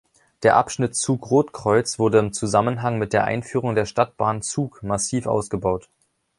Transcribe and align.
Der 0.41 0.55
Abschnitt 0.57 0.95
Zug–Rotkreuz 0.95 1.99
wurde 1.99 2.17
im 2.17 2.33
Zusammenhang 2.33 2.97
mit 2.97 3.13
der 3.13 3.25
Einführung 3.25 3.75
der 3.75 3.85
Stadtbahn 3.85 4.41
Zug 4.41 4.81
massiv 4.81 5.27
ausgebaut. 5.27 5.89